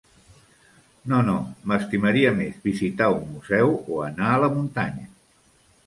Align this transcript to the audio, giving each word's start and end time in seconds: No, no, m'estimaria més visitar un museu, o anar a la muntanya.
No, 1.11 1.19
no, 1.27 1.35
m'estimaria 1.73 2.33
més 2.41 2.59
visitar 2.71 3.13
un 3.19 3.23
museu, 3.37 3.79
o 3.99 4.05
anar 4.11 4.35
a 4.39 4.45
la 4.47 4.53
muntanya. 4.59 5.11